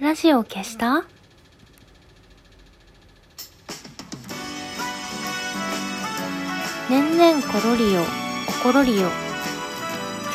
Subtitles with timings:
[0.00, 1.04] ラジオ消した？
[6.88, 8.02] 年々コロリよ
[8.46, 9.08] 心りよ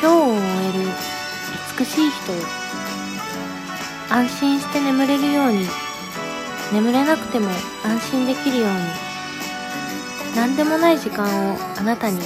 [0.00, 0.90] 日を終える
[1.78, 2.38] 美しい人よ
[4.10, 5.66] 安心して眠れるように
[6.70, 7.48] 眠れなくても
[7.82, 8.74] 安心できるように
[10.36, 11.24] 何でもない時間
[11.54, 12.20] をあなたに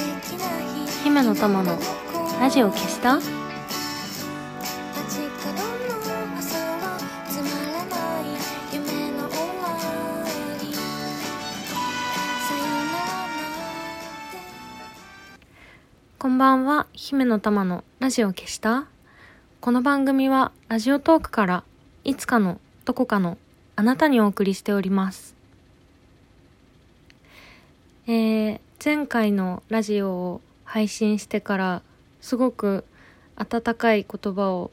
[1.05, 1.79] 姫の玉の
[2.41, 3.38] ラジオ消した？
[16.39, 18.87] んばんは、姫の玉のラジオ消した？
[19.61, 21.65] この番組はラジオトークから
[22.05, 23.39] いつかのどこかの
[23.75, 25.35] あなたにお送りしております。
[28.07, 31.83] えー、前回のラジオを配信してから
[32.21, 32.85] すごく
[33.35, 34.71] 温かい言葉を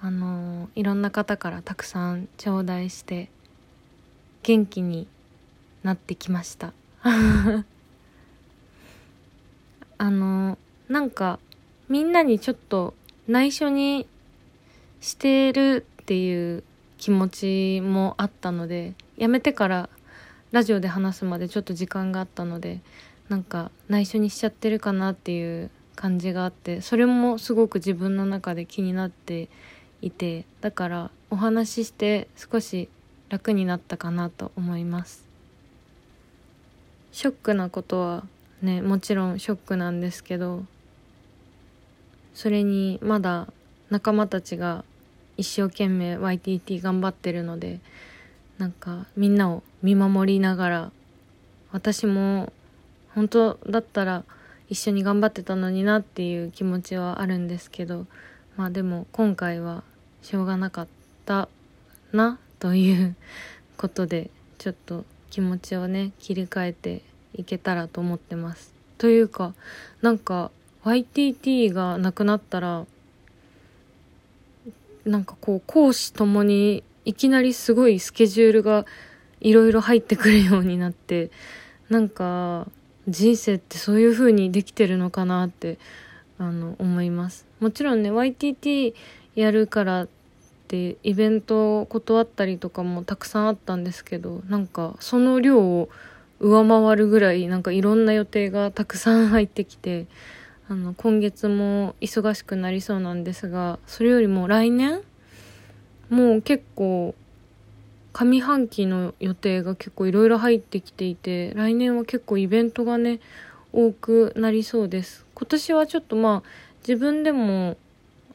[0.00, 3.28] あのーいろんな方からたくさん頂戴して
[4.44, 5.06] 元気に
[5.82, 6.72] なってきました。
[9.98, 10.56] あの
[10.92, 11.38] なんか
[11.88, 12.92] みんなにちょっと
[13.26, 14.06] 内緒に
[15.00, 16.64] してるっていう
[16.98, 19.88] 気持ちもあったのでやめてから
[20.50, 22.80] ラジオで話すまでちょっと時間があったので
[23.30, 29.48] なんか内緒にしちゃってるかなっていう感じがあってそれもすごく自分の中で気になって
[30.02, 32.90] いてだからお話しして少し
[33.30, 35.26] 楽になったかなと思います。
[37.12, 38.26] ショックなことは
[38.60, 40.64] ねもちろんショックなんですけど
[42.34, 43.48] それにまだ
[43.90, 44.84] 仲間たちが
[45.36, 47.80] 一生懸命 YTT 頑張ってるので
[48.58, 50.92] なんかみんなを見守りながら
[51.72, 52.52] 私も
[53.14, 54.24] 本当だったら
[54.68, 58.06] 一緒に頑張ってたのになっていう気持ちはあるんですけど
[58.56, 59.82] まあでも今回は
[60.22, 60.88] しょうがなかっ
[61.26, 61.48] た
[62.12, 63.16] なという
[63.76, 67.02] ことでちょっと気持ちをね切り替えて
[67.34, 68.72] いけたらと思ってます。
[68.98, 69.54] というか
[70.02, 70.50] なんか
[70.84, 72.86] YTT がなくなったら
[75.04, 78.86] なんかこう講師ともにいきなりすごいスケジュールが
[79.40, 81.30] いろいろ入ってくるようになって
[81.88, 82.68] なんか
[83.08, 85.78] 人生ってそういう風にできてるのかなって
[86.38, 87.46] あの思います。
[87.60, 88.94] もちろんね YTT
[89.34, 90.08] やるからっ
[90.68, 95.88] てイベントを断ったりとかもたくさんあったんですけどなんかその量を
[96.40, 100.06] 上回るぐらいなんかいろんな予定がたくさん入ってきて
[100.72, 105.02] あの今月も忙しくなりそうなんですがそれよりも来年
[106.08, 107.14] もう結構
[108.14, 113.20] 上半期の予定が結構いろいろ入ってきていて来年は結構イベントがね
[113.70, 115.26] 多くなりそうです。
[115.34, 117.76] 今年はちょっとまあ自分でも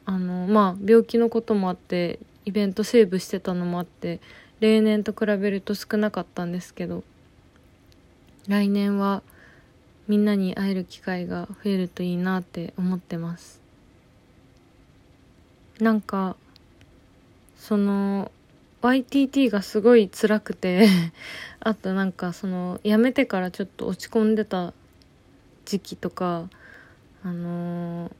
[0.04, 4.20] あのまあ病気のこともあってイベントセーブしてたのもあって
[4.60, 7.02] 例年と比べると少なかったんですけど
[8.46, 9.24] 来年は
[10.08, 13.60] みんなに会える機会が増えるといいなって思ってます。
[15.80, 16.36] なんか
[17.56, 18.32] その
[18.82, 20.88] YTT がすごい辛くて
[21.60, 24.72] あとなんかその辞めてからちょっと落ち込んでた
[25.66, 26.48] 時期とか
[27.22, 28.12] あのー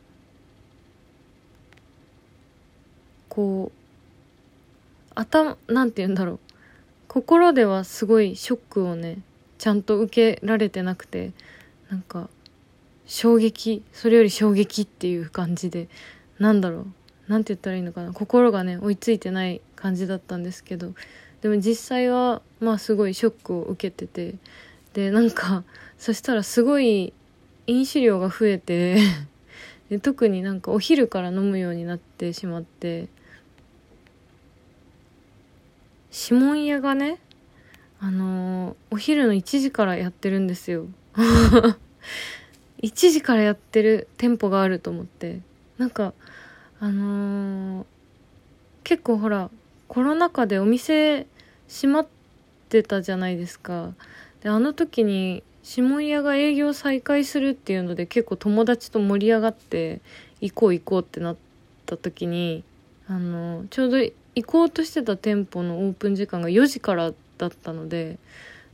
[3.29, 6.39] こう頭なんて言うんだろう。
[7.07, 9.19] 心ではすごいショックをね
[9.59, 11.33] ちゃんと受けられてなくて
[11.91, 12.29] なんか
[13.07, 15.89] 衝撃それより衝撃っていう感じで
[16.39, 16.87] なんだろう
[17.29, 20.93] なんて言ったらいいのかな心がね追いついてない感じだったんですけど
[21.41, 24.37] でも実際はまあすごいショックを受けてて
[24.93, 25.65] でなんか
[25.99, 27.13] そしたらすごい
[27.67, 28.99] 飲酒量が増えて
[29.91, 33.09] で特になんかお昼から飲むようになってしまって
[36.13, 37.19] 指紋屋がね
[38.01, 40.87] あのーお昼の1時からやってるんですよ。
[42.83, 45.41] 1時からやってる店舗があると思って。
[45.79, 46.13] なんか
[46.81, 47.87] あのー
[48.85, 49.51] 結構ほら
[49.87, 51.27] コロナ禍でお店
[51.69, 52.07] 閉まっ
[52.71, 53.93] てたじゃないですか。
[54.41, 60.01] であの時に指紋屋が営業再開するっていうので結構友達と盛り上がって
[60.41, 61.37] 行こう行こうってなっ
[61.85, 62.65] た時に
[63.07, 64.13] あのちょうど行
[64.47, 68.19] こうとしてた店舗のオープン時間が4時からだったので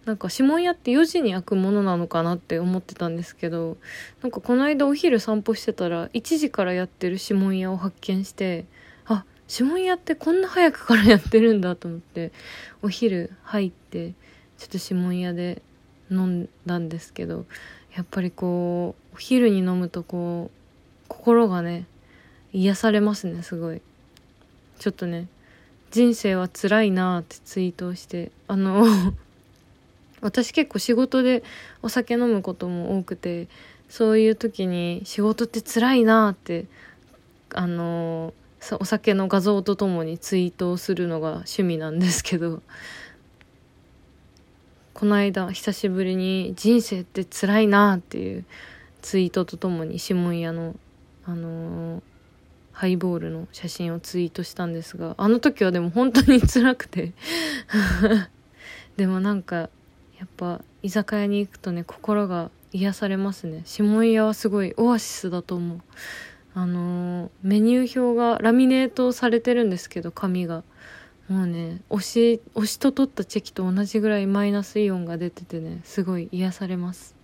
[0.04, 3.76] なんか指紋屋って4時に開くものなのかなって思ってたんですけど
[4.22, 8.66] なんかこの間お昼散歩してたら1時からやってる指紋屋を発見して
[9.06, 12.32] あ指紋屋ってこんな早くからやってるんだと思って
[12.82, 14.12] お昼入って
[14.58, 15.62] ちょっと指紋屋で
[16.10, 17.46] 飲んだんですけど
[17.96, 21.86] やっぱりこうお昼に飲むとこう心がね
[22.52, 23.80] 癒されますねすごい。
[24.78, 25.28] ちょっとね
[25.90, 28.84] 人生は辛いなってツイートをしてあの
[30.20, 31.42] 私結構仕事で
[31.82, 33.48] お酒飲むことも多くて
[33.88, 36.66] そういう時に仕事って辛いなって
[37.52, 38.32] あの
[38.80, 42.62] お酒の画像とともにツイートをするのが趣味なんですけど
[44.94, 48.44] この間久しぶりに「人生って辛いな」っていう
[49.02, 50.76] ツイートとともに指紋屋の
[51.26, 52.02] あの、
[52.72, 57.12] ハイボールの写真をツイートしたんですがあの時はでも本当に辛くて。
[58.96, 59.70] でもなんか
[60.24, 63.62] やっぱ居酒屋に行くとね心が癒されますね。
[63.70, 65.80] 指紋屋はすごいオアシスだと思う。
[66.54, 70.62] あのー、メニュー表がラミネートされてるんですけど紙が。
[71.28, 77.14] もうね押し押しと取ったチェキと同じぐらいマイナスイオンが出ててねすごい癒されます。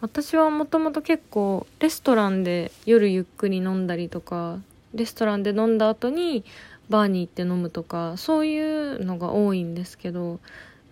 [0.00, 4.58] 私はもともと結構レストランで夜ゆっくり飲んだりとか
[4.94, 6.44] レストランで飲んだ後に
[6.88, 10.40] バーに行って飲むとかそういうのが多いんですけど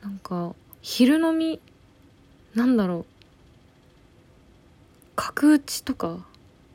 [0.02, 1.60] なんか昼飲み
[2.54, 3.04] なんだろう
[5.16, 6.26] 角打ちとか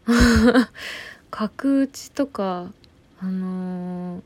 [1.29, 2.71] 角打ちとか
[3.19, 4.21] あのー、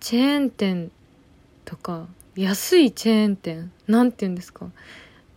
[0.00, 0.90] チェーン店
[1.64, 4.70] とか安いチェーン店なんて言うんですか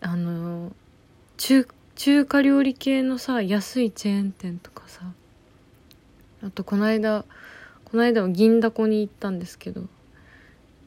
[0.02, 0.74] あのー、
[1.38, 5.02] 中中華料理系のさ安いチェーン店とかさ
[6.42, 7.26] あとこの間
[7.94, 9.84] この間は銀だこに行ったんですけど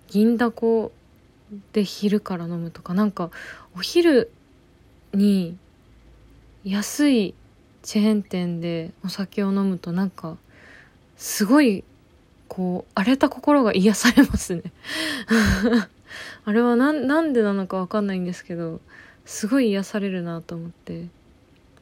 [0.09, 0.91] 銀だこ
[1.73, 3.31] で昼から飲むとかなんか
[3.77, 4.33] お昼
[5.15, 5.57] に
[6.65, 7.35] 安い
[7.85, 10.37] チェーン店でお酒を飲むとなんか
[11.17, 11.85] すごい
[12.49, 14.63] こう荒れた心が癒されますね。
[16.45, 18.81] あれはなんでなのかわかんないんですけど
[19.25, 21.07] すごい癒されるなと思って。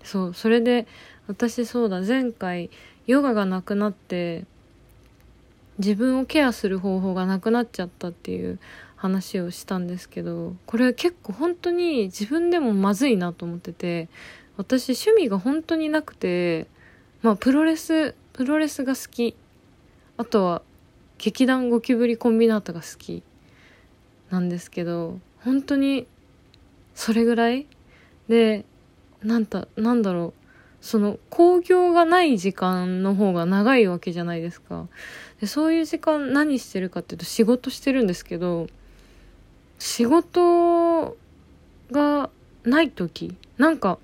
[0.02, 0.86] そうそれで
[1.28, 2.68] 私そうだ前回
[3.06, 4.44] ヨガがなくなって
[5.78, 8.58] 自分をケアする方法がなくなっちゃったっていう
[8.96, 14.08] 話をしたんですけどこれ結構本当に自分でもまずいなと思ってて
[14.56, 16.68] 私趣味が本当になくて
[17.22, 19.34] まあプロレスプロレスが好き。
[20.16, 20.62] あとは
[21.18, 23.22] 劇団ゴキブリコンビナートが好き。
[24.30, 26.06] なんですけど本当に
[26.94, 27.66] それぐらい？
[28.28, 28.64] で
[29.22, 30.43] なんたなんだろう？
[30.84, 34.86] その興行がない時間の方が長いわけじゃないですか。
[35.40, 38.66] でそういう時間何してるかっていうと仕事してるんですけど
[39.78, 41.16] 仕事
[41.90, 42.28] が
[42.64, 43.98] ない時なんか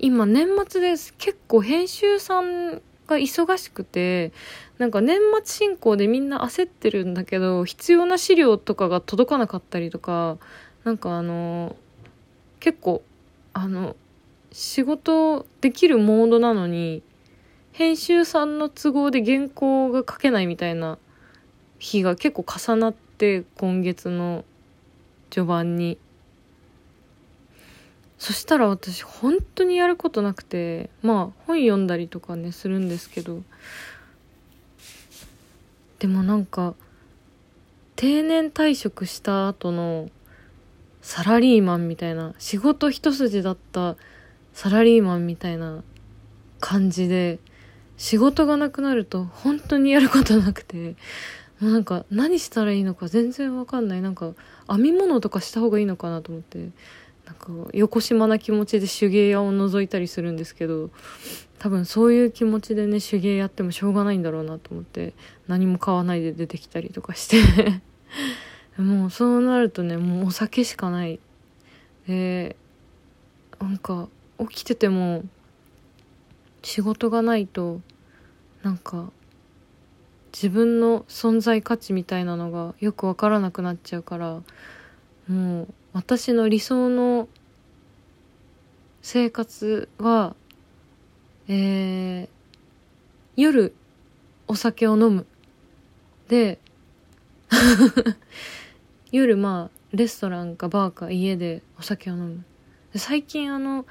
[0.00, 1.14] 今年末です。
[1.16, 4.32] 結構編集さんが忙しくて
[4.78, 10.38] なんか年末進行でみんな焦ってるんだけど必要な資料とかが届かなかったりとか
[10.82, 11.76] なんかあの
[12.58, 13.04] 結構
[13.52, 13.94] あの
[14.52, 17.02] 仕事できるモードなのに
[17.72, 20.98] 編集さんの都合で原稿が書けないみたいな
[21.78, 24.44] 日が結構重なって今月の
[25.30, 25.98] 序盤に。
[28.18, 33.42] そしたら私本当にやることなくてまあ本読んだりとかねするんですけど。
[35.98, 36.74] でもなんか
[37.96, 40.10] 定年退職した後の
[41.00, 43.96] サラリーマンみたいな仕事一筋だった
[44.52, 45.82] サラリーマンみたいな
[46.60, 47.38] 感じで
[47.96, 50.96] 仕事がなくなると本当にやることなくて
[51.60, 54.02] なんか何したらいいのか全然わかんない。
[54.02, 54.32] なんか
[54.68, 56.70] 編み物とかした方がいいのかなと思って
[57.24, 60.90] なんか横島な気持ちで手芸屋を覗いたりするんですけど
[61.60, 65.14] 多分そういう気持ちでね手芸やってもしょうがないんだろうなと思って
[65.46, 67.82] 何も買わないで出てきたりとかして。
[68.78, 71.20] もうそうなるとねもうお酒しかない。
[72.08, 72.56] で
[73.60, 74.08] なんか
[74.38, 75.22] 起きてても
[76.62, 77.80] 仕事がないと
[78.62, 79.10] なんか
[80.32, 84.42] 自分の存在価値みたいなのがよくわからなくなっちゃうから
[85.28, 87.28] もう私の理想の
[89.02, 90.34] 生活は、
[91.48, 92.28] えー、
[93.36, 93.74] 夜
[94.46, 95.26] お酒を飲む。
[96.28, 96.58] で、
[99.12, 102.44] 夜まあ、レストランかバーか家でお酒を飲む。
[102.94, 103.86] 最近あの、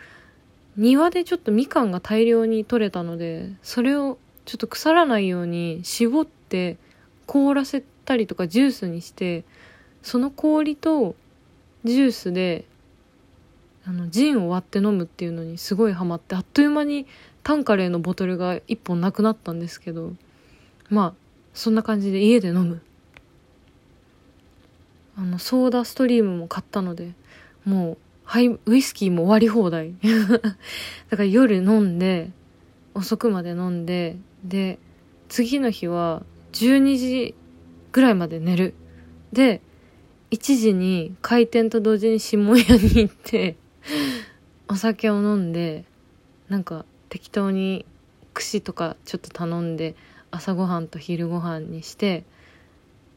[0.78, 6.78] 庭でちょっとみかんが大量に取れたので、それをちょっと腐らないように絞って
[7.26, 9.44] 凍らせたりとかジュースにして、
[10.02, 11.16] その氷と
[11.84, 12.66] ジュースで
[13.86, 17.08] あのジンを割って飲むっていうのにすごいハマってあっという間に
[17.44, 20.14] タンカレーのボトルが1本なくなったんですけど
[20.90, 21.14] まあ
[21.54, 22.82] そんな感じで家で飲む。
[25.18, 27.12] あのソーダストリームも買ったので
[27.66, 27.98] もう
[28.32, 29.94] ハイウイスキーも割り放題。
[31.12, 32.32] だから夜飲んで
[32.94, 34.80] 遅くまで飲んでで
[35.28, 36.24] 次の日は
[36.54, 37.36] 12時
[37.92, 38.74] ぐらいまで寝る。
[39.34, 39.60] で
[40.30, 43.58] 1時に開店と同時に下屋に行って
[44.70, 45.84] お酒を飲んで
[46.48, 47.86] なんか適当に
[48.34, 49.94] 串とかちょっと頼んで
[50.32, 52.24] 朝ごはんと昼ごはんにして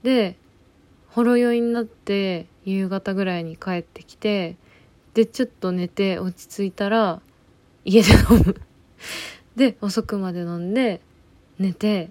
[0.03, 0.37] で
[1.07, 4.57] ほろ酔いになって夕方ぐらいに帰ってきて
[5.15, 7.21] でちょっと寝て落ち着いたら
[7.85, 8.61] 家で飲む。
[9.57, 11.01] で遅くまで飲んで
[11.59, 12.11] 寝て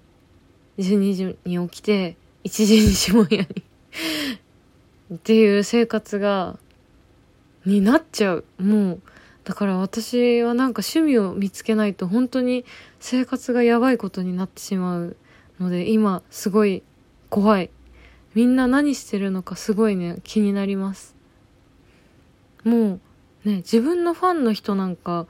[0.78, 3.62] 12時に起きて1時に下屋に。
[5.14, 6.58] っていう生活が
[7.66, 8.44] になっちゃう。
[8.58, 9.00] もう
[9.44, 12.64] だから私はなんか趣味を見つけないと本当に
[12.98, 15.16] 生活がやばいことになってしまう
[15.60, 16.82] ので今すごい
[17.28, 17.70] 怖い。
[18.34, 21.13] みんな何してるのかすごいね気になります。
[22.64, 23.00] も
[23.44, 25.26] うね自分のファンの人なんか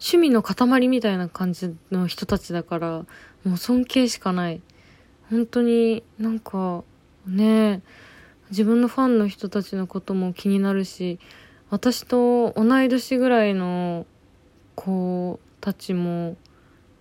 [0.00, 2.88] 趣味の塊みたいな感じの人たちだから
[3.44, 4.60] もう尊敬しかない。
[5.30, 6.82] 本当になんか
[7.26, 7.82] ね
[8.50, 11.18] 自分のファンの人たちのことも気になるし
[11.70, 14.06] 私と同い年ぐらいの
[14.74, 16.36] 子たちも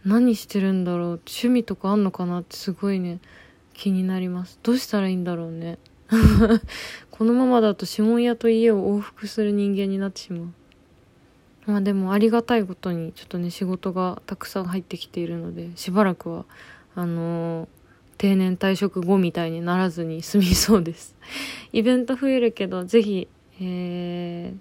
[0.04, 3.20] 何してるんだろう趣味とかあんのかなってすごいね
[3.74, 4.60] 気になります。
[4.64, 5.78] どうしたらいいんだろうね。
[7.12, 10.54] このままだと指紋屋と家を往復する人間になってしまう。
[11.66, 16.46] まあでもありがたいことにちょっとね仕事がたくさん入ってきているのでしばらくは
[16.96, 17.68] あのー、
[18.18, 21.16] 定年退職後みたいにならずに済みそうです。
[21.74, 23.28] イベント増えるけどぜひ
[23.60, 24.58] えー、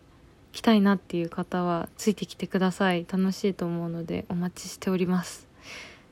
[0.52, 3.06] 来たいなっていう方はついてきてください。
[3.10, 5.46] 楽しいと思うのでお待ちしております。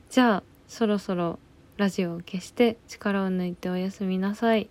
[0.09, 1.39] じゃあそろそろ
[1.77, 4.69] ラジオを消して力を抜いておやすみなさい。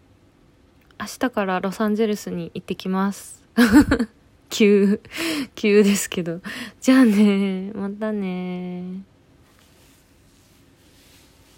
[1.01, 3.43] 明日からロサンゼルスに行ってきます。
[4.51, 5.01] 急
[5.55, 6.41] 急ですけど。
[6.81, 9.03] じゃあねまたね